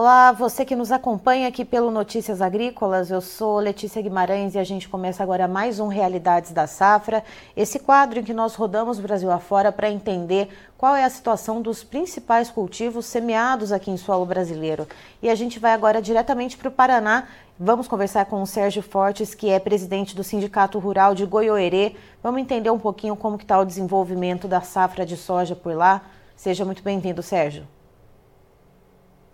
Olá, 0.00 0.30
você 0.30 0.64
que 0.64 0.76
nos 0.76 0.92
acompanha 0.92 1.48
aqui 1.48 1.64
pelo 1.64 1.90
Notícias 1.90 2.40
Agrícolas, 2.40 3.10
eu 3.10 3.20
sou 3.20 3.58
Letícia 3.58 4.00
Guimarães 4.00 4.54
e 4.54 4.58
a 4.60 4.62
gente 4.62 4.88
começa 4.88 5.24
agora 5.24 5.48
mais 5.48 5.80
um 5.80 5.88
Realidades 5.88 6.52
da 6.52 6.68
Safra, 6.68 7.24
esse 7.56 7.80
quadro 7.80 8.20
em 8.20 8.22
que 8.22 8.32
nós 8.32 8.54
rodamos 8.54 9.00
o 9.00 9.02
Brasil 9.02 9.28
afora 9.28 9.72
para 9.72 9.90
entender 9.90 10.50
qual 10.78 10.94
é 10.94 11.02
a 11.02 11.10
situação 11.10 11.60
dos 11.60 11.82
principais 11.82 12.48
cultivos 12.48 13.06
semeados 13.06 13.72
aqui 13.72 13.90
em 13.90 13.96
solo 13.96 14.24
brasileiro. 14.24 14.86
E 15.20 15.28
a 15.28 15.34
gente 15.34 15.58
vai 15.58 15.72
agora 15.72 16.00
diretamente 16.00 16.56
para 16.56 16.68
o 16.68 16.70
Paraná. 16.70 17.26
Vamos 17.58 17.88
conversar 17.88 18.26
com 18.26 18.40
o 18.40 18.46
Sérgio 18.46 18.84
Fortes, 18.84 19.34
que 19.34 19.50
é 19.50 19.58
presidente 19.58 20.14
do 20.14 20.22
Sindicato 20.22 20.78
Rural 20.78 21.12
de 21.12 21.26
Goiôerê. 21.26 21.96
Vamos 22.22 22.40
entender 22.40 22.70
um 22.70 22.78
pouquinho 22.78 23.16
como 23.16 23.34
está 23.34 23.58
o 23.58 23.64
desenvolvimento 23.64 24.46
da 24.46 24.60
safra 24.60 25.04
de 25.04 25.16
soja 25.16 25.56
por 25.56 25.74
lá. 25.74 26.02
Seja 26.36 26.64
muito 26.64 26.84
bem-vindo, 26.84 27.20
Sérgio. 27.20 27.66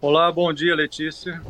Olá, 0.06 0.30
bom 0.30 0.52
dia, 0.52 0.74
Letícia. 0.74 1.40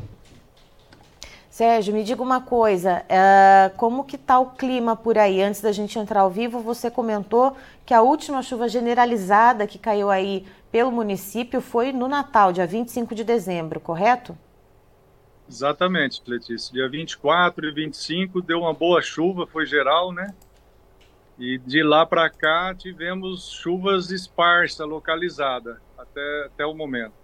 Sérgio, 1.51 1.93
me 1.93 2.05
diga 2.05 2.23
uma 2.23 2.41
coisa, 2.41 3.03
uh, 3.03 3.77
como 3.77 4.05
que 4.05 4.15
está 4.15 4.39
o 4.39 4.51
clima 4.53 4.95
por 4.95 5.19
aí? 5.19 5.43
Antes 5.43 5.61
da 5.61 5.73
gente 5.73 5.99
entrar 5.99 6.21
ao 6.21 6.30
vivo, 6.30 6.61
você 6.61 6.89
comentou 6.89 7.57
que 7.85 7.93
a 7.93 8.01
última 8.01 8.45
chuva 8.45 8.69
generalizada 8.69 9.67
que 9.67 9.77
caiu 9.77 10.09
aí 10.09 10.47
pelo 10.71 10.93
município 10.93 11.61
foi 11.61 11.91
no 11.91 12.07
Natal, 12.07 12.53
dia 12.53 12.65
25 12.65 13.13
de 13.13 13.25
dezembro, 13.25 13.80
correto? 13.80 14.39
Exatamente, 15.49 16.23
Letícia. 16.25 16.73
Dia 16.73 16.89
24 16.89 17.66
e 17.66 17.73
25 17.73 18.41
deu 18.41 18.61
uma 18.61 18.73
boa 18.73 19.02
chuva, 19.02 19.49
foi 19.49 19.66
geral, 19.66 20.13
né? 20.13 20.33
E 21.37 21.59
de 21.59 21.83
lá 21.83 22.07
para 22.07 22.30
cá 22.30 22.73
tivemos 22.73 23.51
chuvas 23.51 24.13
esparsas, 24.13 24.87
localizadas, 24.87 25.77
até, 25.99 26.45
até 26.46 26.65
o 26.65 26.73
momento. 26.73 27.24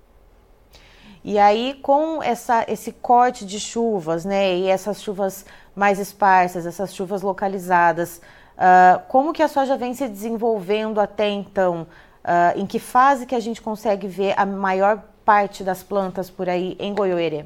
E 1.22 1.38
aí, 1.38 1.78
com 1.82 2.22
essa, 2.22 2.64
esse 2.66 2.92
corte 2.92 3.44
de 3.44 3.60
chuvas, 3.60 4.24
né, 4.24 4.56
e 4.56 4.68
essas 4.68 5.02
chuvas 5.02 5.44
mais 5.74 5.98
esparsas, 5.98 6.64
essas 6.64 6.94
chuvas 6.94 7.20
localizadas, 7.20 8.22
uh, 8.56 9.00
como 9.08 9.32
que 9.32 9.42
a 9.42 9.48
soja 9.48 9.76
vem 9.76 9.92
se 9.92 10.08
desenvolvendo 10.08 10.98
até 10.98 11.28
então? 11.28 11.86
Uh, 12.22 12.58
em 12.58 12.66
que 12.66 12.78
fase 12.78 13.26
que 13.26 13.34
a 13.34 13.40
gente 13.40 13.60
consegue 13.60 14.06
ver 14.06 14.34
a 14.36 14.44
maior 14.46 15.02
parte 15.24 15.62
das 15.62 15.82
plantas 15.82 16.30
por 16.30 16.48
aí 16.48 16.76
em 16.78 16.94
Goiôerê? 16.94 17.44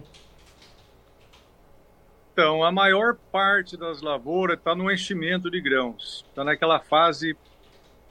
Então, 2.33 2.65
a 2.65 2.73
maior 2.73 3.17
parte 3.31 3.77
das 3.77 4.03
lavouras 4.03 4.59
está 4.59 4.75
no 4.75 4.91
enchimento 4.91 5.49
de 5.49 5.61
grãos, 5.61 6.25
está 6.29 6.43
naquela 6.43 6.81
fase 6.81 7.37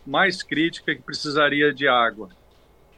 mais 0.06 0.42
crítica 0.42 0.96
que 0.96 1.02
precisaria 1.02 1.74
de 1.74 1.88
água. 1.88 2.30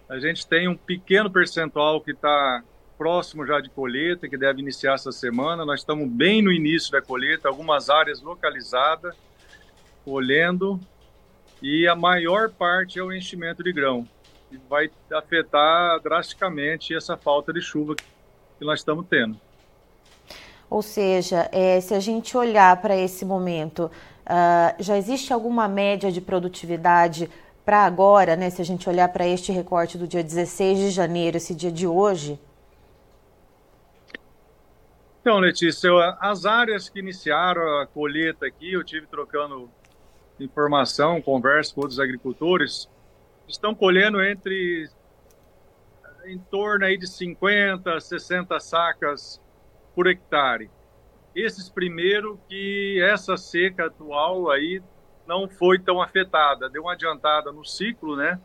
A 0.08 0.20
gente 0.20 0.46
tem 0.46 0.68
um 0.68 0.76
pequeno 0.76 1.32
percentual 1.32 2.00
que 2.00 2.12
está 2.12 2.64
próximo 2.98 3.46
já 3.46 3.60
de 3.60 3.70
colheita, 3.70 4.30
que 4.30 4.38
deve 4.38 4.62
iniciar 4.62 4.94
essa 4.94 5.12
semana. 5.12 5.66
Nós 5.66 5.80
estamos 5.80 6.08
bem 6.08 6.42
no 6.42 6.52
início 6.52 6.92
da 6.92 7.02
colheita, 7.02 7.48
algumas 7.48 7.90
áreas 7.90 8.22
localizadas, 8.22 9.16
colhendo, 10.04 10.80
e 11.62 11.88
a 11.88 11.96
maior 11.96 12.52
parte 12.52 13.00
é 13.00 13.04
o 13.04 13.12
enchimento 13.12 13.64
de 13.64 13.74
grão, 13.74 14.08
que 14.50 14.60
vai 14.70 14.92
afetar 15.12 16.00
drasticamente 16.02 16.94
essa 16.94 17.18
falta 17.18 17.52
de 17.52 17.62
chuva 17.62 17.96
que 17.96 18.64
nós 18.66 18.80
estamos 18.80 19.06
tendo. 19.10 19.40
Ou 20.70 20.82
seja, 20.82 21.50
é, 21.52 21.80
se 21.82 21.94
a 21.94 22.00
gente 22.00 22.38
olhar 22.38 22.80
para 22.82 22.96
esse 22.96 23.26
momento, 23.26 23.90
uh, 24.26 24.84
já 24.84 24.98
existe 24.98 25.32
alguma 25.34 25.68
média 25.68 26.12
de 26.12 26.22
produtividade 26.22 27.30
para 27.66 27.84
agora, 27.86 28.36
né, 28.36 28.50
se 28.50 28.62
a 28.62 28.66
gente 28.66 28.88
olhar 28.88 29.10
para 29.10 29.28
este 29.28 29.52
recorte 29.52 29.98
do 29.98 30.08
dia 30.08 30.24
16 30.24 30.78
de 30.78 30.92
janeiro, 30.92 31.38
esse 31.38 31.56
dia 31.56 31.72
de 31.72 31.88
hoje? 31.88 32.40
Então, 35.20 35.40
Letícia, 35.40 35.90
as 36.22 36.46
áreas 36.46 36.88
que 36.88 37.00
iniciaram 37.00 37.80
a 37.80 37.88
colheita 37.88 38.46
aqui, 38.46 38.74
eu 38.74 38.84
tive 38.84 39.08
trocando 39.08 39.68
informação, 40.40 41.20
conversa 41.20 41.74
com 41.74 41.82
outros 41.82 42.00
agricultores, 42.00 42.88
estão 43.48 43.74
colhendo 43.74 44.22
entre 44.24 44.88
em 46.26 46.38
torno 46.38 46.86
aí 46.86 46.98
de 46.98 47.08
50, 47.08 48.00
60 48.00 48.60
sacas 48.60 49.42
por 49.96 50.06
hectare. 50.06 50.70
Esses 51.36 51.70
primeiro 51.70 52.40
que 52.48 53.02
essa 53.02 53.36
seca 53.36 53.88
atual 53.88 54.52
aí 54.52 54.82
não 55.28 55.48
foi 55.48 55.80
tão 55.80 56.02
afetada, 56.02 56.70
deu 56.70 56.84
uma 56.84 56.94
adiantada 56.94 57.52
no 57.52 57.66
ciclo, 57.66 58.16
né? 58.16 58.40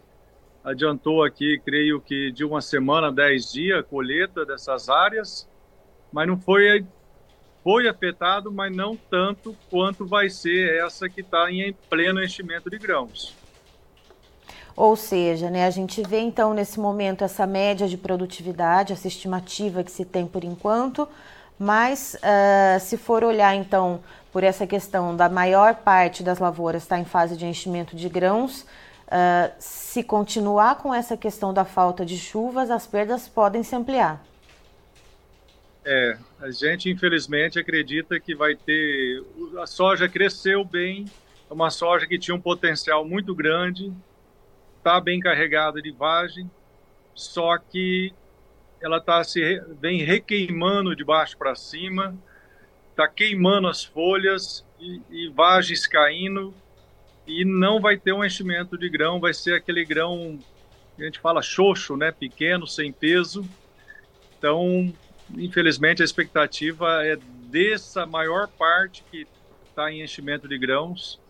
Adiantou 0.62 1.24
aqui, 1.24 1.60
creio 1.64 2.00
que 2.00 2.30
de 2.30 2.44
uma 2.44 2.60
semana, 2.60 3.10
dez 3.10 3.50
dias, 3.52 3.80
a 3.80 3.82
colheita 3.82 4.44
dessas 4.44 4.88
áreas, 4.88 5.48
mas 6.12 6.26
não 6.26 6.38
foi 6.38 6.84
foi 7.62 7.86
afetado, 7.88 8.50
mas 8.50 8.74
não 8.74 8.96
tanto 8.96 9.54
quanto 9.68 10.06
vai 10.06 10.30
ser 10.30 10.78
essa 10.82 11.08
que 11.08 11.20
está 11.20 11.50
em 11.50 11.74
pleno 11.90 12.22
enchimento 12.22 12.70
de 12.70 12.78
grãos. 12.78 13.34
Ou 14.74 14.96
seja, 14.96 15.50
né, 15.50 15.66
a 15.66 15.70
gente 15.70 16.02
vê 16.02 16.20
então 16.20 16.54
nesse 16.54 16.80
momento 16.80 17.22
essa 17.22 17.46
média 17.46 17.86
de 17.86 17.98
produtividade, 17.98 18.94
essa 18.94 19.08
estimativa 19.08 19.84
que 19.84 19.90
se 19.90 20.06
tem 20.06 20.26
por 20.26 20.42
enquanto, 20.42 21.06
mas 21.60 22.16
uh, 22.16 22.80
se 22.80 22.96
for 22.96 23.22
olhar 23.22 23.54
então 23.54 24.02
por 24.32 24.42
essa 24.42 24.66
questão 24.66 25.14
da 25.14 25.28
maior 25.28 25.74
parte 25.74 26.22
das 26.22 26.38
lavouras 26.38 26.84
estar 26.84 26.96
tá 26.96 27.02
em 27.02 27.04
fase 27.04 27.36
de 27.36 27.44
enchimento 27.44 27.94
de 27.94 28.08
grãos, 28.08 28.62
uh, 28.62 29.52
se 29.58 30.02
continuar 30.02 30.76
com 30.76 30.94
essa 30.94 31.18
questão 31.18 31.52
da 31.52 31.66
falta 31.66 32.06
de 32.06 32.16
chuvas, 32.16 32.70
as 32.70 32.86
perdas 32.86 33.28
podem 33.28 33.62
se 33.62 33.76
ampliar. 33.76 34.24
É, 35.84 36.16
a 36.40 36.50
gente 36.50 36.88
infelizmente 36.88 37.58
acredita 37.58 38.18
que 38.18 38.34
vai 38.34 38.54
ter. 38.54 39.22
A 39.58 39.66
soja 39.66 40.08
cresceu 40.08 40.64
bem, 40.64 41.04
é 41.50 41.52
uma 41.52 41.68
soja 41.68 42.06
que 42.06 42.18
tinha 42.18 42.34
um 42.34 42.40
potencial 42.40 43.04
muito 43.04 43.34
grande, 43.34 43.92
está 44.78 44.98
bem 44.98 45.20
carregada 45.20 45.82
de 45.82 45.90
vagem, 45.90 46.50
só 47.14 47.58
que 47.58 48.14
ela 48.80 49.00
tá 49.00 49.22
se 49.22 49.60
vem 49.80 50.02
requeimando 50.02 50.94
de 50.96 51.04
baixo 51.04 51.36
para 51.36 51.54
cima, 51.54 52.16
está 52.90 53.06
queimando 53.06 53.68
as 53.68 53.84
folhas 53.84 54.64
e, 54.78 55.00
e 55.10 55.28
vagens 55.28 55.86
caindo 55.86 56.54
e 57.26 57.44
não 57.44 57.80
vai 57.80 57.96
ter 57.96 58.12
um 58.12 58.24
enchimento 58.24 58.76
de 58.76 58.88
grão, 58.88 59.20
vai 59.20 59.34
ser 59.34 59.54
aquele 59.54 59.84
grão 59.84 60.38
que 60.96 61.02
a 61.02 61.04
gente 61.04 61.20
fala 61.20 61.42
xoxo, 61.42 61.96
né, 61.96 62.10
pequeno, 62.10 62.66
sem 62.66 62.92
peso. 62.92 63.48
Então, 64.38 64.92
infelizmente, 65.36 66.02
a 66.02 66.04
expectativa 66.04 67.06
é 67.06 67.16
dessa 67.48 68.06
maior 68.06 68.48
parte 68.48 69.04
que 69.10 69.26
está 69.68 69.92
em 69.92 70.02
enchimento 70.02 70.48
de 70.48 70.58
grãos 70.58 71.20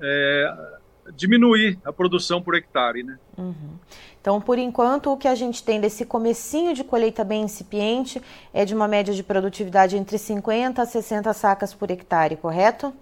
é, 0.00 0.76
diminuir 1.12 1.78
a 1.84 1.92
produção 1.92 2.42
por 2.42 2.54
hectare, 2.54 3.02
né? 3.02 3.18
Uhum. 3.36 3.78
Então, 4.20 4.40
por 4.40 4.58
enquanto, 4.58 5.12
o 5.12 5.16
que 5.16 5.28
a 5.28 5.34
gente 5.34 5.62
tem 5.62 5.80
desse 5.80 6.06
comecinho 6.06 6.74
de 6.74 6.82
colheita 6.82 7.22
bem 7.22 7.42
incipiente 7.42 8.22
é 8.52 8.64
de 8.64 8.74
uma 8.74 8.88
média 8.88 9.12
de 9.12 9.22
produtividade 9.22 9.96
entre 9.96 10.16
50 10.16 10.80
a 10.80 10.86
60 10.86 11.32
sacas 11.34 11.74
por 11.74 11.90
hectare, 11.90 12.36
correto? 12.36 12.94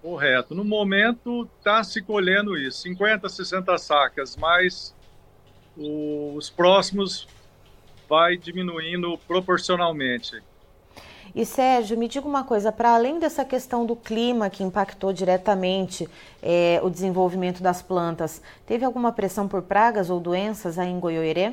Correto. 0.00 0.54
No 0.54 0.64
momento 0.64 1.48
está 1.58 1.82
se 1.82 2.00
colhendo 2.00 2.56
isso, 2.56 2.78
50 2.82 3.26
a 3.26 3.30
60 3.30 3.78
sacas, 3.78 4.36
mas 4.36 4.94
os 5.76 6.48
próximos 6.48 7.26
vai 8.08 8.36
diminuindo 8.36 9.18
proporcionalmente. 9.26 10.40
E 11.36 11.44
Sérgio, 11.44 11.98
me 11.98 12.08
diga 12.08 12.26
uma 12.26 12.44
coisa: 12.44 12.72
para 12.72 12.94
além 12.94 13.18
dessa 13.18 13.44
questão 13.44 13.84
do 13.84 13.94
clima 13.94 14.48
que 14.48 14.64
impactou 14.64 15.12
diretamente 15.12 16.08
é, 16.42 16.80
o 16.82 16.88
desenvolvimento 16.88 17.62
das 17.62 17.82
plantas, 17.82 18.40
teve 18.66 18.86
alguma 18.86 19.12
pressão 19.12 19.46
por 19.46 19.60
pragas 19.60 20.08
ou 20.08 20.18
doenças 20.18 20.78
aí 20.78 20.88
em 20.88 20.98
Goiôerê? 20.98 21.52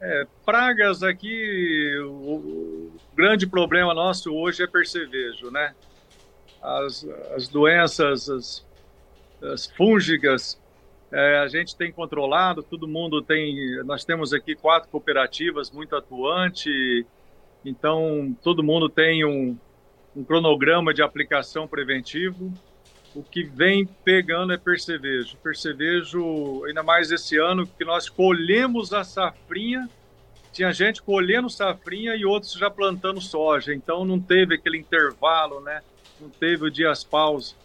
É, 0.00 0.26
pragas 0.44 1.04
aqui, 1.04 1.96
o, 2.04 2.90
grande 3.14 3.46
problema 3.46 3.94
nosso 3.94 4.34
hoje 4.34 4.64
é 4.64 4.66
percevejo, 4.66 5.48
né? 5.48 5.72
As, 6.60 7.06
as 7.36 7.46
doenças, 7.46 8.28
as, 8.28 8.66
as 9.40 9.66
fúngicas, 9.66 10.60
é, 11.12 11.38
a 11.38 11.46
gente 11.46 11.76
tem 11.76 11.92
controlado, 11.92 12.60
todo 12.60 12.88
mundo 12.88 13.22
tem. 13.22 13.80
Nós 13.84 14.04
temos 14.04 14.32
aqui 14.32 14.56
quatro 14.56 14.88
cooperativas 14.90 15.70
muito 15.70 15.94
atuantes, 15.94 17.06
então, 17.66 18.36
todo 18.44 18.62
mundo 18.62 18.88
tem 18.88 19.24
um, 19.24 19.58
um 20.14 20.22
cronograma 20.22 20.94
de 20.94 21.02
aplicação 21.02 21.66
preventivo. 21.66 22.52
O 23.12 23.24
que 23.24 23.42
vem 23.42 23.84
pegando 24.04 24.52
é 24.52 24.56
percevejo. 24.56 25.36
Percevejo, 25.38 26.64
ainda 26.64 26.84
mais 26.84 27.10
esse 27.10 27.36
ano, 27.36 27.66
que 27.66 27.84
nós 27.84 28.08
colhemos 28.08 28.92
a 28.92 29.02
safrinha, 29.02 29.90
tinha 30.52 30.72
gente 30.72 31.02
colhendo 31.02 31.50
safrinha 31.50 32.14
e 32.14 32.24
outros 32.24 32.52
já 32.52 32.70
plantando 32.70 33.20
soja. 33.20 33.74
Então, 33.74 34.04
não 34.04 34.20
teve 34.20 34.54
aquele 34.54 34.78
intervalo, 34.78 35.60
né? 35.60 35.82
Não 36.20 36.28
teve 36.28 36.66
o 36.66 36.70
dias 36.70 37.02
paus 37.02 37.56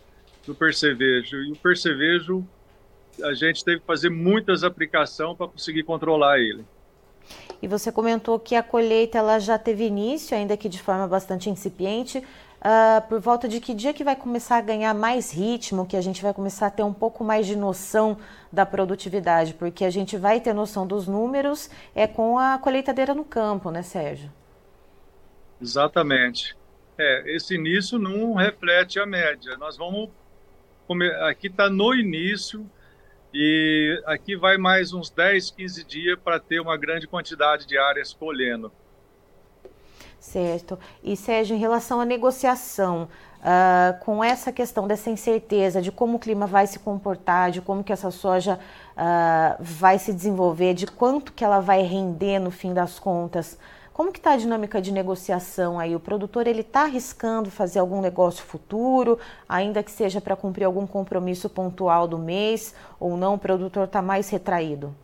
do 0.48 0.56
percevejo. 0.56 1.38
E 1.44 1.52
o 1.52 1.56
percevejo, 1.56 2.44
a 3.22 3.34
gente 3.36 3.64
teve 3.64 3.82
que 3.82 3.86
fazer 3.86 4.10
muitas 4.10 4.64
aplicações 4.64 5.38
para 5.38 5.48
conseguir 5.48 5.84
controlar 5.84 6.40
ele. 6.40 6.66
E 7.62 7.68
você 7.68 7.92
comentou 7.92 8.40
que 8.40 8.56
a 8.56 8.64
colheita 8.64 9.18
ela 9.18 9.40
já 9.40 9.58
teve 9.58 9.86
início, 9.86 10.36
ainda 10.36 10.58
que 10.58 10.68
de 10.68 10.82
forma 10.82 11.08
bastante 11.08 11.50
incipiente. 11.50 12.18
Uh, 12.20 13.08
por 13.08 13.20
volta 13.20 13.48
de 13.48 13.60
que 13.60 13.74
dia 13.74 13.92
que 13.92 14.04
vai 14.04 14.16
começar 14.16 14.58
a 14.58 14.62
ganhar 14.62 14.94
mais 14.94 15.32
ritmo, 15.32 15.86
que 15.86 15.98
a 15.98 16.02
gente 16.02 16.22
vai 16.22 16.32
começar 16.32 16.68
a 16.68 16.70
ter 16.70 16.84
um 16.84 16.94
pouco 16.94 17.24
mais 17.24 17.48
de 17.48 17.56
noção 17.56 18.18
da 18.52 18.68
produtividade, 18.68 19.56
porque 19.56 19.84
a 19.84 19.90
gente 19.90 20.16
vai 20.16 20.40
ter 20.40 20.54
noção 20.54 20.86
dos 20.86 21.08
números 21.08 21.72
é 21.96 22.06
com 22.06 22.38
a 22.38 22.60
colheitadeira 22.60 23.16
no 23.16 23.26
campo, 23.26 23.72
né, 23.72 23.82
Sérgio? 23.82 24.32
Exatamente. 25.60 26.56
É, 27.00 27.36
esse 27.36 27.56
início 27.56 27.98
não 27.98 28.36
reflete 28.36 29.00
a 29.00 29.08
média. 29.08 29.58
Nós 29.58 29.76
vamos 29.76 30.10
aqui 31.28 31.48
está 31.48 31.70
no 31.70 31.96
início 31.96 32.70
e 33.34 34.02
aqui 34.06 34.36
vai 34.36 34.58
mais 34.58 34.94
uns 34.94 35.10
10, 35.10 35.52
15 35.52 35.84
dias 35.84 36.20
para 36.24 36.40
ter 36.40 36.60
uma 36.60 36.78
grande 36.78 37.08
quantidade 37.08 37.66
de 37.66 37.78
áreas 37.78 38.14
colhendo. 38.14 38.72
Certo. 40.20 40.78
E 41.04 41.16
Sérgio, 41.16 41.56
em 41.56 41.60
relação 41.60 42.00
à 42.00 42.06
negociação, 42.06 43.10
uh, 43.40 44.00
com 44.02 44.24
essa 44.24 44.52
questão 44.52 44.88
dessa 44.88 45.10
incerteza 45.10 45.82
de 45.82 45.92
como 45.92 46.18
o 46.18 46.20
clima 46.20 46.46
vai 46.46 46.68
se 46.68 46.78
comportar, 46.78 47.52
de 47.52 47.60
como 47.60 47.84
que 47.84 47.92
essa 47.92 48.12
soja 48.12 48.60
uh, 48.96 49.58
vai 49.60 49.98
se 49.98 50.14
desenvolver, 50.14 50.74
de 50.74 50.86
quanto 50.86 51.34
que 51.34 51.44
ela 51.44 51.60
vai 51.60 51.82
render 51.82 52.40
no 52.40 52.52
fim 52.52 52.74
das 52.74 53.00
contas, 53.00 53.58
como 53.94 54.12
que 54.12 54.20
está 54.20 54.34
a 54.34 54.38
dinâmica 54.38 54.82
de 54.82 54.92
negociação 54.92 55.80
aí? 55.80 55.96
O 55.96 56.00
produtor 56.00 56.48
ele 56.48 56.62
está 56.62 56.84
arriscando 56.84 57.52
fazer 57.52 57.80
algum 57.80 58.02
negócio 58.02 58.44
futuro, 58.44 59.20
ainda 59.48 59.84
que 59.84 59.92
seja 59.92 60.22
para 60.22 60.36
cumprir 60.36 60.66
algum 60.66 60.88
compromisso 60.88 61.50
pontual 61.50 62.08
do 62.08 62.18
mês, 62.18 62.74
ou 63.00 63.18
não? 63.18 63.36
O 63.36 63.40
produtor 63.40 63.86
está 63.86 64.02
mais 64.02 64.30
retraído? 64.30 64.96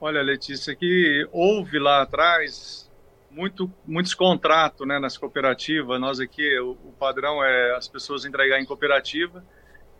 Olha, 0.00 0.22
Letícia, 0.22 0.74
que 0.76 1.28
houve 1.32 1.78
lá 1.78 2.02
atrás 2.02 2.90
muito, 3.30 3.70
muitos 3.86 4.14
contratos 4.14 4.86
né, 4.86 4.98
nas 4.98 5.18
cooperativas. 5.18 6.00
Nós 6.00 6.18
aqui, 6.18 6.58
o, 6.58 6.72
o 6.72 6.92
padrão 6.98 7.44
é 7.44 7.76
as 7.76 7.86
pessoas 7.86 8.24
entregar 8.24 8.58
em 8.60 8.64
cooperativa 8.64 9.44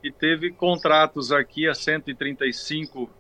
e 0.03 0.11
teve 0.11 0.50
contratos 0.53 1.33
aqui 1.33 1.69
a 1.69 1.75
135 1.75 3.11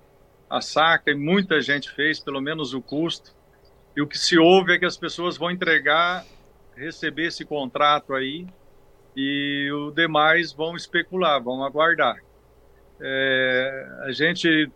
a 0.48 0.60
saca 0.60 1.10
e 1.10 1.14
muita 1.14 1.60
gente 1.60 1.90
fez, 1.90 2.18
pelo 2.18 2.40
menos 2.40 2.72
o 2.72 2.80
custo. 2.80 3.35
E 3.96 4.02
o 4.02 4.06
que 4.06 4.18
se 4.18 4.38
ouve 4.38 4.74
é 4.74 4.78
que 4.78 4.84
as 4.84 4.98
pessoas 4.98 5.38
vão 5.38 5.50
entregar, 5.50 6.24
receber 6.76 7.28
esse 7.28 7.46
contrato 7.46 8.12
aí 8.12 8.46
e 9.16 9.70
o 9.72 9.90
demais 9.90 10.52
vão 10.52 10.76
especular, 10.76 11.42
vão 11.42 11.64
aguardar. 11.64 12.18
É, 13.00 13.88
a 14.02 14.12
gente 14.12 14.70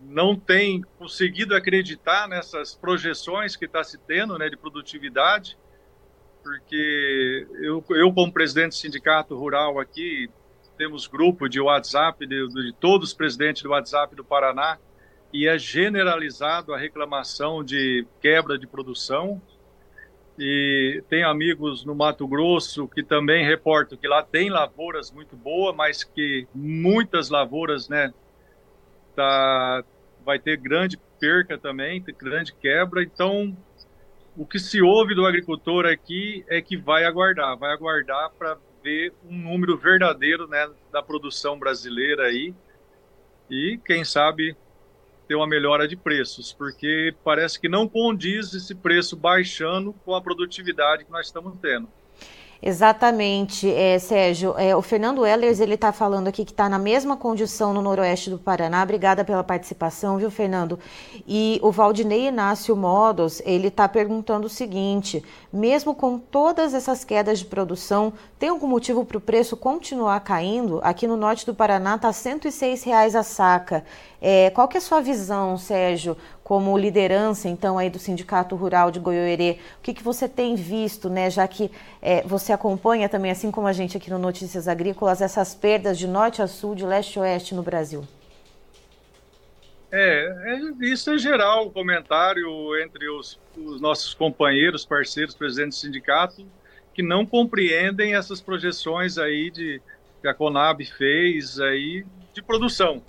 não 0.00 0.34
tem 0.34 0.82
conseguido 0.98 1.54
acreditar 1.54 2.28
nessas 2.28 2.74
projeções 2.74 3.54
que 3.54 3.64
está 3.64 3.84
se 3.84 3.96
tendo 3.98 4.36
né, 4.36 4.48
de 4.48 4.56
produtividade, 4.56 5.56
porque 6.42 7.46
eu, 7.60 7.84
eu, 7.90 8.12
como 8.12 8.32
presidente 8.32 8.70
do 8.70 8.74
sindicato 8.74 9.36
rural 9.36 9.78
aqui, 9.78 10.28
temos 10.76 11.06
grupo 11.06 11.48
de 11.48 11.60
WhatsApp 11.60 12.26
de, 12.26 12.48
de 12.48 12.72
todos 12.80 13.10
os 13.10 13.14
presidentes 13.14 13.62
do 13.62 13.70
WhatsApp 13.70 14.14
do 14.14 14.24
Paraná, 14.24 14.78
e 15.32 15.46
é 15.46 15.58
generalizado 15.58 16.72
a 16.72 16.78
reclamação 16.78 17.62
de 17.62 18.06
quebra 18.20 18.58
de 18.58 18.66
produção. 18.66 19.40
E 20.38 21.02
tem 21.08 21.24
amigos 21.24 21.84
no 21.84 21.94
Mato 21.94 22.26
Grosso 22.26 22.86
que 22.86 23.02
também 23.02 23.44
reportam 23.44 23.98
que 23.98 24.06
lá 24.06 24.22
tem 24.22 24.48
lavouras 24.48 25.10
muito 25.10 25.36
boas, 25.36 25.74
mas 25.74 26.04
que 26.04 26.46
muitas 26.54 27.28
lavouras, 27.28 27.88
né, 27.88 28.14
tá, 29.16 29.84
vai 30.24 30.38
ter 30.38 30.56
grande 30.56 30.96
perca 31.18 31.58
também, 31.58 32.02
grande 32.16 32.54
quebra. 32.54 33.02
Então, 33.02 33.56
o 34.36 34.46
que 34.46 34.60
se 34.60 34.80
ouve 34.80 35.14
do 35.14 35.26
agricultor 35.26 35.86
aqui 35.86 36.44
é 36.48 36.62
que 36.62 36.76
vai 36.76 37.04
aguardar, 37.04 37.58
vai 37.58 37.72
aguardar 37.72 38.30
para 38.38 38.56
ver 38.82 39.12
um 39.28 39.36
número 39.36 39.76
verdadeiro, 39.76 40.46
né, 40.46 40.70
da 40.92 41.02
produção 41.02 41.58
brasileira 41.58 42.26
aí. 42.26 42.54
E 43.50 43.80
quem 43.84 44.04
sabe 44.04 44.56
ter 45.28 45.34
uma 45.34 45.46
melhora 45.46 45.86
de 45.86 45.94
preços, 45.94 46.52
porque 46.52 47.14
parece 47.22 47.60
que 47.60 47.68
não 47.68 47.86
condiz 47.86 48.54
esse 48.54 48.74
preço 48.74 49.14
baixando 49.14 49.92
com 50.04 50.14
a 50.14 50.22
produtividade 50.22 51.04
que 51.04 51.12
nós 51.12 51.26
estamos 51.26 51.54
tendo. 51.60 51.86
Exatamente, 52.60 53.72
é, 53.72 54.00
Sérgio. 54.00 54.52
É, 54.58 54.74
o 54.74 54.82
Fernando 54.82 55.24
Ellers 55.24 55.60
ele 55.60 55.74
está 55.74 55.92
falando 55.92 56.26
aqui 56.26 56.44
que 56.44 56.50
está 56.50 56.68
na 56.68 56.78
mesma 56.78 57.16
condição 57.16 57.72
no 57.72 57.80
noroeste 57.80 58.30
do 58.30 58.38
Paraná. 58.38 58.82
Obrigada 58.82 59.24
pela 59.24 59.44
participação, 59.44 60.18
viu, 60.18 60.28
Fernando? 60.28 60.76
E 61.26 61.60
o 61.62 61.70
Valdinei 61.70 62.26
Inácio 62.26 62.74
Modos 62.74 63.40
ele 63.44 63.68
está 63.68 63.88
perguntando 63.88 64.48
o 64.48 64.50
seguinte: 64.50 65.22
mesmo 65.52 65.94
com 65.94 66.18
todas 66.18 66.74
essas 66.74 67.04
quedas 67.04 67.38
de 67.38 67.44
produção, 67.44 68.12
tem 68.40 68.48
algum 68.48 68.66
motivo 68.66 69.04
para 69.04 69.18
o 69.18 69.20
preço 69.20 69.56
continuar 69.56 70.18
caindo? 70.20 70.80
Aqui 70.82 71.06
no 71.06 71.16
norte 71.16 71.46
do 71.46 71.54
Paraná 71.54 71.94
está 71.94 72.12
106 72.12 72.82
reais 72.82 73.14
a 73.14 73.22
saca. 73.22 73.84
É, 74.20 74.50
qual 74.50 74.66
que 74.66 74.76
é 74.76 74.78
a 74.78 74.82
sua 74.82 75.00
visão, 75.00 75.56
Sérgio? 75.56 76.16
Como 76.48 76.78
liderança, 76.78 77.46
então, 77.46 77.76
aí 77.76 77.90
do 77.90 77.98
Sindicato 77.98 78.56
Rural 78.56 78.90
de 78.90 78.98
Goiôerê, 78.98 79.58
o 79.78 79.82
que, 79.82 79.92
que 79.92 80.02
você 80.02 80.26
tem 80.26 80.54
visto, 80.54 81.10
né, 81.10 81.28
já 81.28 81.46
que 81.46 81.70
é, 82.00 82.22
você 82.22 82.54
acompanha 82.54 83.06
também, 83.06 83.30
assim 83.30 83.50
como 83.50 83.66
a 83.66 83.72
gente 83.74 83.98
aqui 83.98 84.08
no 84.08 84.18
Notícias 84.18 84.66
Agrícolas, 84.66 85.20
essas 85.20 85.54
perdas 85.54 85.98
de 85.98 86.06
norte 86.06 86.40
a 86.40 86.46
sul, 86.46 86.74
de 86.74 86.86
leste 86.86 87.18
a 87.18 87.22
oeste 87.22 87.54
no 87.54 87.62
Brasil? 87.62 88.02
É, 89.92 90.54
é 90.54 90.86
isso 90.86 91.10
é 91.10 91.18
geral, 91.18 91.66
o 91.66 91.70
comentário 91.70 92.48
entre 92.82 93.10
os, 93.10 93.38
os 93.54 93.78
nossos 93.78 94.14
companheiros, 94.14 94.86
parceiros, 94.86 95.34
presidentes 95.34 95.76
do 95.76 95.82
sindicato, 95.82 96.46
que 96.94 97.02
não 97.02 97.26
compreendem 97.26 98.14
essas 98.14 98.40
projeções 98.40 99.18
aí 99.18 99.50
de 99.50 99.82
que 100.22 100.26
a 100.26 100.32
Conab 100.32 100.82
fez 100.82 101.60
aí 101.60 102.06
de 102.32 102.40
produção. 102.40 103.02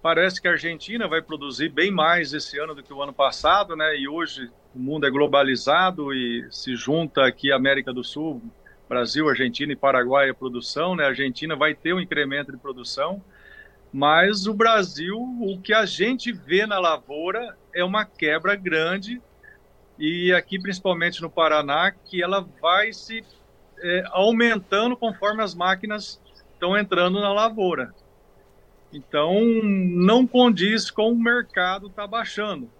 Parece 0.00 0.40
que 0.40 0.46
a 0.46 0.52
Argentina 0.52 1.08
vai 1.08 1.20
produzir 1.20 1.68
bem 1.68 1.90
mais 1.90 2.32
esse 2.32 2.58
ano 2.58 2.74
do 2.74 2.82
que 2.82 2.92
o 2.92 3.02
ano 3.02 3.12
passado, 3.12 3.74
né? 3.74 3.96
E 3.96 4.06
hoje 4.06 4.48
o 4.74 4.78
mundo 4.78 5.06
é 5.06 5.10
globalizado 5.10 6.14
e 6.14 6.46
se 6.50 6.76
junta 6.76 7.26
aqui 7.26 7.50
a 7.50 7.56
América 7.56 7.92
do 7.92 8.04
Sul, 8.04 8.40
Brasil, 8.88 9.28
Argentina 9.28 9.72
e 9.72 9.76
Paraguai 9.76 10.30
a 10.30 10.34
produção, 10.34 10.94
né? 10.94 11.04
A 11.04 11.08
Argentina 11.08 11.56
vai 11.56 11.74
ter 11.74 11.92
um 11.92 12.00
incremento 12.00 12.52
de 12.52 12.58
produção, 12.58 13.22
mas 13.92 14.46
o 14.46 14.54
Brasil, 14.54 15.18
o 15.18 15.60
que 15.60 15.74
a 15.74 15.84
gente 15.84 16.30
vê 16.30 16.64
na 16.64 16.78
lavoura 16.78 17.56
é 17.74 17.82
uma 17.82 18.04
quebra 18.04 18.54
grande 18.54 19.20
e 19.98 20.32
aqui 20.32 20.60
principalmente 20.60 21.20
no 21.20 21.28
Paraná 21.28 21.90
que 21.90 22.22
ela 22.22 22.46
vai 22.62 22.92
se 22.92 23.24
é, 23.80 24.04
aumentando 24.10 24.96
conforme 24.96 25.42
as 25.42 25.56
máquinas 25.56 26.20
estão 26.52 26.78
entrando 26.78 27.20
na 27.20 27.32
lavoura. 27.32 27.92
Então, 28.92 29.34
não 29.52 30.26
condiz 30.26 30.90
com 30.90 31.12
o 31.12 31.18
mercado 31.18 31.88
está 31.88 32.06
baixando. 32.06 32.70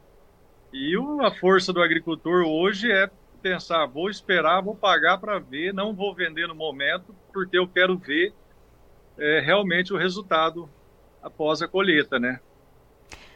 E 0.72 0.94
a 1.20 1.30
força 1.30 1.72
do 1.72 1.82
agricultor 1.82 2.44
hoje 2.44 2.90
é 2.90 3.10
pensar: 3.42 3.86
vou 3.86 4.08
esperar, 4.10 4.62
vou 4.62 4.74
pagar 4.74 5.18
para 5.18 5.38
ver, 5.38 5.72
não 5.72 5.94
vou 5.94 6.14
vender 6.14 6.46
no 6.46 6.54
momento, 6.54 7.14
porque 7.32 7.58
eu 7.58 7.66
quero 7.66 7.96
ver 7.96 8.32
é, 9.18 9.40
realmente 9.40 9.92
o 9.92 9.96
resultado 9.96 10.68
após 11.22 11.62
a 11.62 11.68
colheita, 11.68 12.18
né? 12.18 12.40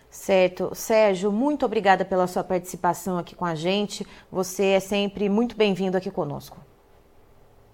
Certo. 0.08 0.74
Sérgio, 0.74 1.32
muito 1.32 1.64
obrigada 1.64 2.04
pela 2.04 2.26
sua 2.26 2.44
participação 2.44 3.16
aqui 3.16 3.34
com 3.34 3.46
a 3.46 3.54
gente. 3.54 4.06
Você 4.30 4.66
é 4.66 4.80
sempre 4.80 5.28
muito 5.28 5.56
bem-vindo 5.56 5.96
aqui 5.96 6.10
conosco. 6.10 6.62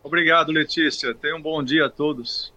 Obrigado, 0.05 0.53
Letícia. 0.53 1.13
Tenha 1.15 1.35
um 1.35 1.43
bom 1.43 1.63
dia 1.63 1.87
a 1.87 1.91
todos. 1.91 2.55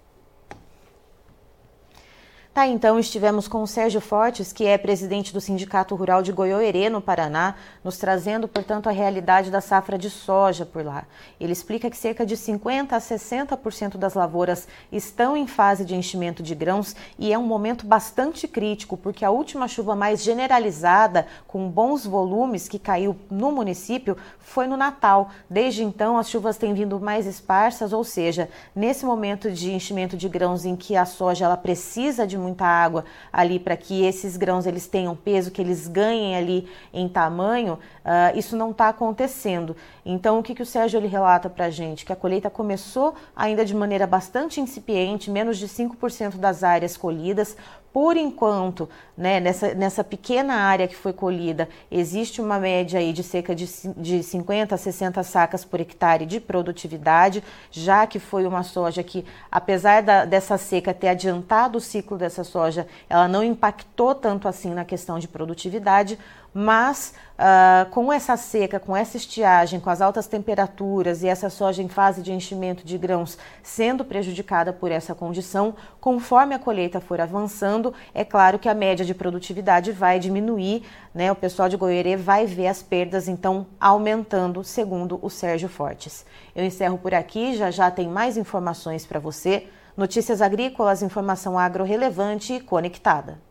Tá, 2.54 2.68
então 2.68 3.00
estivemos 3.00 3.48
com 3.48 3.64
o 3.64 3.68
Sérgio 3.68 4.02
Fortes, 4.02 4.52
que 4.52 4.66
é 4.66 4.78
presidente 4.78 5.32
do 5.32 5.40
Sindicato 5.40 5.96
Rural 5.96 6.22
de 6.22 6.34
Goiôerê, 6.34 6.90
no 6.90 7.00
Paraná, 7.00 7.56
nos 7.82 7.98
trazendo, 7.98 8.46
portanto, 8.46 8.90
a 8.90 8.92
realidade 8.92 9.50
da 9.50 9.62
safra 9.62 9.98
de 9.98 10.10
soja 10.10 10.66
por 10.66 10.84
lá. 10.84 11.06
Ele 11.40 11.54
explica 11.54 11.90
que 11.90 11.96
cerca 11.96 12.26
de 12.26 12.36
50 12.36 12.94
a 12.94 13.00
60% 13.00 13.96
das 13.96 14.16
lavouras 14.16 14.68
estão 14.92 15.38
em 15.38 15.48
fase 15.48 15.86
de 15.86 15.96
enchimento 15.96 16.44
de 16.44 16.54
grãos 16.54 16.94
e 17.18 17.32
é 17.32 17.40
um 17.40 17.46
momento 17.46 17.86
bastante 17.86 18.50
crítico, 18.50 18.98
porque 18.98 19.24
a 19.24 19.32
última 19.32 19.70
chuva 19.70 19.96
mais 19.96 20.22
generalizada, 20.22 21.28
com 21.48 21.70
bons 21.70 22.06
volumes, 22.06 22.68
que 22.68 22.78
caiu 22.78 23.16
no 23.30 23.50
município, 23.54 24.18
foi 24.40 24.68
no 24.68 24.76
Natal. 24.76 25.30
Desde 25.50 25.86
então, 25.86 26.18
as 26.18 26.30
chuvas 26.30 26.58
têm 26.58 26.74
vindo 26.74 27.00
mais 27.00 27.26
esparsas, 27.26 27.94
ou 27.94 28.04
seja, 28.04 28.50
nesse 28.76 29.06
momento 29.06 29.50
de 29.50 29.72
enchimento 29.72 30.18
de 30.18 30.28
grãos 30.28 30.66
em 30.66 30.76
que 30.76 30.98
a 30.98 31.06
soja 31.06 31.46
ela 31.46 31.56
precisa 31.56 32.28
de 32.28 32.41
muita 32.42 32.66
água 32.66 33.06
ali 33.32 33.60
para 33.60 33.78
que 33.78 34.04
esses 34.04 34.36
grãos 34.36 34.66
eles 34.66 34.88
tenham 34.88 35.16
peso, 35.16 35.52
que 35.52 35.62
eles 35.62 35.88
ganhem 35.88 36.36
ali 36.36 36.68
em 36.94 37.08
tamanho, 37.08 37.76
uh, 38.04 38.38
isso 38.38 38.58
não 38.58 38.72
está 38.72 38.90
acontecendo. 38.90 39.76
Então, 40.06 40.40
o 40.40 40.44
que, 40.44 40.56
que 40.56 40.64
o 40.64 40.66
Sérgio 40.66 41.00
ele 41.00 41.08
relata 41.08 41.50
para 41.50 41.66
a 41.66 41.70
gente? 41.70 42.06
Que 42.06 42.12
a 42.12 42.16
colheita 42.16 42.50
começou 42.50 43.14
ainda 43.36 43.64
de 43.64 43.76
maneira 43.76 44.08
bastante 44.08 44.60
incipiente, 44.60 45.30
menos 45.30 45.58
de 45.58 45.68
5% 45.68 46.38
das 46.38 46.64
áreas 46.64 46.98
colhidas, 46.98 47.56
por 47.94 48.16
enquanto, 48.16 48.88
né, 49.18 49.40
nessa, 49.40 49.74
nessa 49.74 50.04
pequena 50.04 50.54
área 50.54 50.88
que 50.88 50.96
foi 50.96 51.12
colhida, 51.12 51.68
existe 51.92 52.42
uma 52.42 52.58
média 52.58 53.00
aí 53.00 53.12
de 53.12 53.22
cerca 53.22 53.54
de, 53.54 53.68
de 53.98 54.24
50 54.24 54.74
a 54.74 54.78
60 54.78 55.22
sacas 55.24 55.66
por 55.66 55.80
hectare 55.80 56.26
de 56.26 56.40
produtividade, 56.40 57.44
já 57.70 58.08
que 58.08 58.18
foi 58.18 58.46
uma 58.46 58.64
soja 58.64 59.04
que, 59.04 59.26
apesar 59.52 60.02
da, 60.02 60.24
dessa 60.24 60.58
seca 60.58 60.94
ter 60.94 61.10
adiantado 61.10 61.78
o 61.78 61.82
ciclo 61.82 62.18
dessa 62.18 62.44
soja, 62.44 62.88
ela 63.10 63.28
não 63.28 63.44
impactou 63.44 64.16
tanto 64.16 64.48
assim 64.48 64.74
na 64.74 64.86
questão 64.86 65.20
de 65.20 65.28
produtividade, 65.28 66.18
mas 66.54 67.14
uh, 67.38 67.90
com 67.92 68.12
essa 68.12 68.36
seca, 68.36 68.80
com 68.80 68.96
essa 68.96 69.18
estiagem, 69.18 69.80
com 69.80 69.90
as 69.90 70.02
altas 70.02 70.28
temperaturas 70.28 71.24
e 71.24 71.28
essa 71.28 71.50
soja 71.50 71.82
em 71.82 71.88
fase 71.88 72.22
de 72.22 72.34
enchimento 72.34 72.86
de 72.86 72.98
grãos 72.98 73.38
sendo 73.64 74.04
prejudicada 74.04 74.74
por 74.74 74.92
essa 74.92 75.16
condição, 75.16 75.74
conforme 76.00 76.54
a 76.54 76.60
colheita 76.60 77.00
for 77.00 77.22
avançando, 77.22 77.94
é 78.14 78.26
claro 78.26 78.60
que 78.60 78.70
a 78.70 78.74
média 78.74 79.06
de 79.06 79.14
produtividade 79.14 79.92
vai 79.92 80.20
diminuir, 80.20 80.84
né? 81.14 81.32
O 81.32 81.36
pessoal 81.36 81.70
de 81.70 81.78
Goierê 81.78 82.16
vai 82.16 82.46
ver 82.46 82.68
as 82.68 82.84
perdas 82.84 83.28
então 83.28 83.68
aumentando, 83.80 84.64
segundo 84.64 85.20
o 85.22 85.30
Sérgio 85.30 85.70
Fortes. 85.70 86.26
Eu 86.56 86.66
encerro 86.66 86.98
por 86.98 87.14
aqui, 87.14 87.56
já 87.56 87.72
já 87.72 87.90
tem 87.90 88.08
mais 88.08 88.38
informações 88.38 89.06
para 89.06 89.20
você. 89.20 89.68
Notícias 89.96 90.42
agrícolas, 90.42 91.02
informação 91.02 91.60
agro 91.60 91.84
relevante 91.84 92.54
e 92.54 92.60
conectada. 92.60 93.51